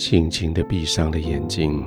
[0.00, 1.84] 轻轻的闭上了眼睛，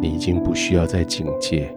[0.00, 1.76] 你已经不需要再警戒。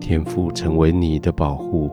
[0.00, 1.88] 天赋成为你的保护，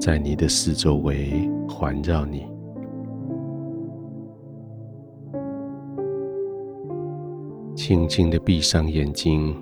[0.00, 2.46] 在你的四周围环绕你。
[7.76, 9.54] 轻轻的闭上眼睛。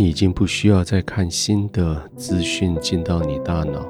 [0.00, 3.86] 你已经不需要再看新的资讯进到你大脑，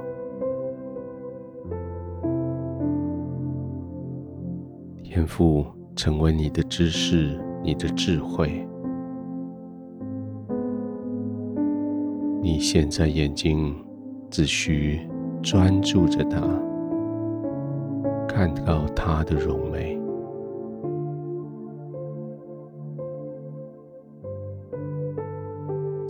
[5.05, 8.67] 天赋成为你的知识、你的智慧。
[12.43, 13.73] 你现在眼睛
[14.29, 15.09] 只需
[15.41, 16.41] 专注着它，
[18.27, 20.00] 看到它的荣美。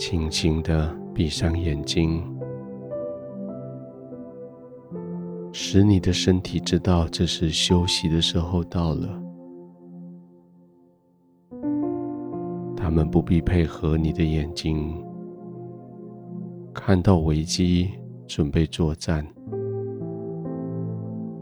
[0.01, 2.25] 轻轻的闭上眼睛，
[5.53, 9.23] 使你的身体知道这是休息的时候到了。
[12.75, 15.05] 他们不必配合你的眼睛，
[16.73, 17.91] 看到危机
[18.27, 19.27] 准备作战，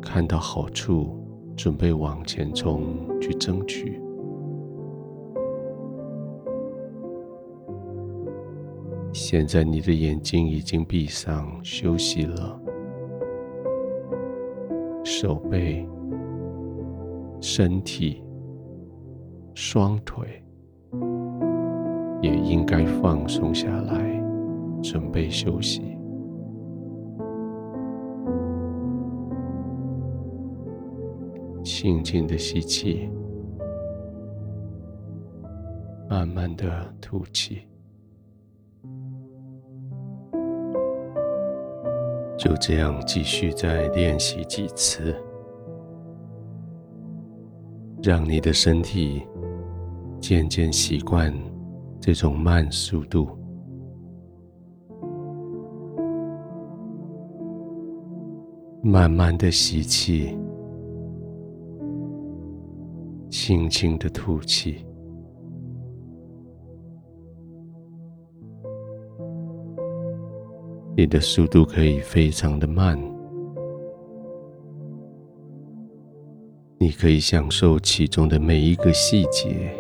[0.03, 1.17] 看到好处
[1.57, 2.83] 准备往前冲
[3.21, 4.03] 去争取。
[9.21, 12.59] 现在你的眼睛已经闭上，休息了。
[15.05, 15.85] 手背、
[17.41, 18.23] 身体、
[19.55, 20.41] 双腿
[22.23, 24.23] 也应该放松下来，
[24.81, 25.83] 准备休息。
[31.65, 33.11] 轻轻的吸气，
[36.09, 37.68] 慢慢的吐气。
[42.39, 45.13] 就这样继续再练习几次，
[48.01, 49.27] 让你的身体
[50.21, 51.35] 渐渐习惯
[52.01, 53.29] 这种慢速度。
[58.81, 60.39] 慢慢的吸气，
[63.29, 64.88] 轻轻的吐气。
[70.99, 73.01] 你的速度可以非常的慢，
[76.77, 79.73] 你可以享受其中的每一个细节。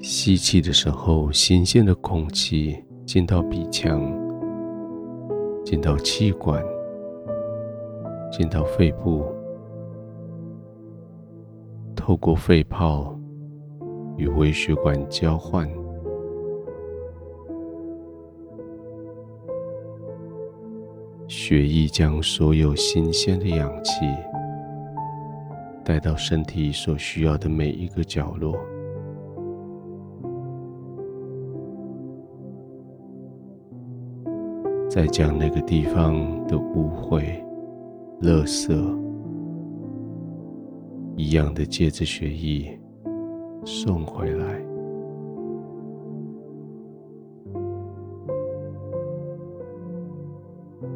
[0.00, 4.00] 吸气的时候，新鲜的空气进到鼻腔，
[5.66, 6.64] 进到气管，
[8.32, 9.22] 进到肺部，
[11.94, 13.14] 透过肺泡
[14.16, 15.68] 与微血管交换。
[21.36, 24.06] 血液将所有新鲜的氧气
[25.84, 28.56] 带到身体所需要的每一个角落，
[34.88, 36.14] 再将那个地方
[36.46, 37.24] 的污秽、
[38.22, 38.72] 垃圾
[41.16, 42.78] 一样的借着血液
[43.64, 44.73] 送回来。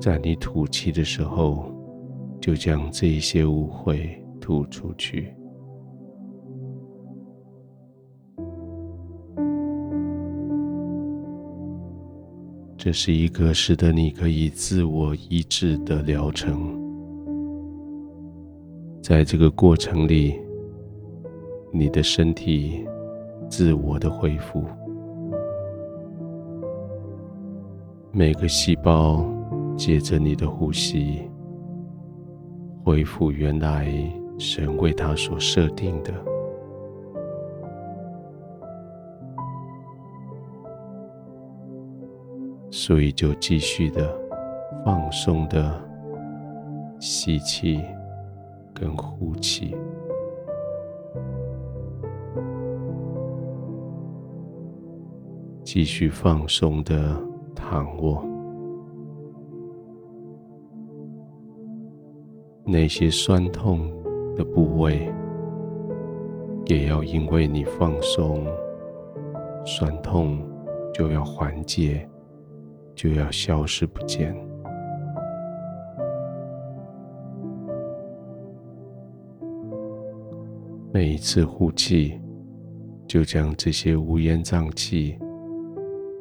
[0.01, 1.73] 在你吐气的时候，
[2.41, 4.09] 就将这一些污秽
[4.41, 5.35] 吐出去。
[12.77, 16.81] 这是一个使得你可以自我医治的疗程。
[19.03, 20.39] 在这个过程里，
[21.73, 22.87] 你的身体
[23.51, 24.65] 自我的恢复，
[28.13, 29.38] 每个细胞。
[29.79, 31.31] 借着你的呼吸，
[32.85, 33.89] 恢复原来
[34.37, 36.13] 神为他所设定的，
[42.73, 44.13] 所以就继续的
[44.85, 45.81] 放松的
[46.99, 47.81] 吸气
[48.75, 49.77] 跟呼气，
[55.63, 57.17] 继续放松的
[57.55, 58.28] 躺卧。
[62.71, 63.91] 那些酸痛
[64.37, 65.11] 的部位，
[66.67, 68.47] 也要因为你放松，
[69.65, 70.39] 酸痛
[70.93, 72.07] 就要缓解，
[72.95, 74.37] 就要消失不见。
[80.93, 82.21] 每一次呼气，
[83.07, 85.19] 就将这些乌烟瘴气，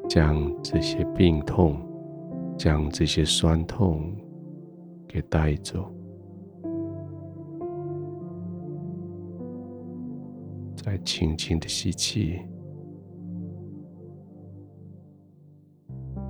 [0.07, 1.77] 将这些病痛，
[2.57, 4.15] 将这些酸痛
[5.09, 5.91] 给带走。
[10.87, 12.39] 再轻轻的吸气，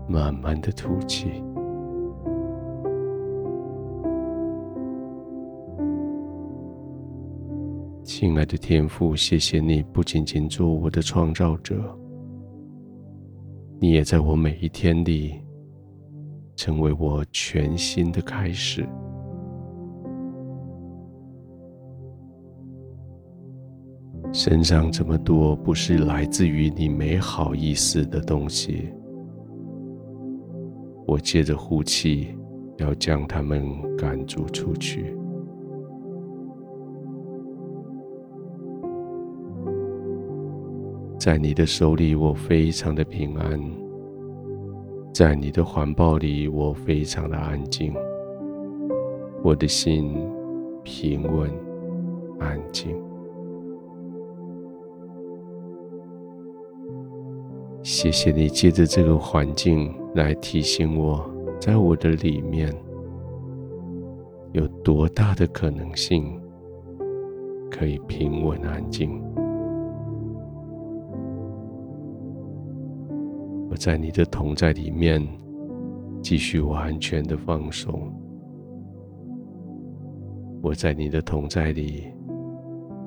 [0.09, 1.27] 慢慢的吐气。
[8.03, 11.95] 亲爱的天父，谢谢你不仅仅做我的创造者，
[13.79, 15.39] 你也在我每一天里
[16.55, 18.83] 成为我全新的开始。
[24.37, 28.93] 身上这么多不是来自于你美好意思的东西，
[31.07, 32.37] 我借着呼气
[32.77, 33.65] 要将它们
[33.97, 35.17] 赶逐出去。
[41.17, 43.59] 在你的手里，我非常的平安；
[45.11, 47.91] 在你的怀抱里，我非常的安静。
[49.43, 50.15] 我的心
[50.83, 51.49] 平稳
[52.39, 52.95] 安静。
[57.89, 61.25] 谢谢你借着这个环境来提醒我，
[61.57, 62.69] 在我的里面
[64.51, 66.37] 有多大的可能性
[67.71, 69.23] 可以平稳安静。
[73.69, 75.25] 我在你的同在里面，
[76.21, 78.13] 继续完全的放松。
[80.61, 82.05] 我在你的同在里，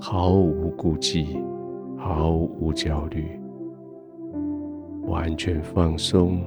[0.00, 1.38] 毫无顾忌，
[1.98, 3.38] 毫无焦虑，
[5.10, 6.40] 完全放松，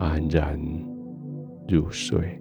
[0.00, 0.60] 安然
[1.68, 2.40] 入睡。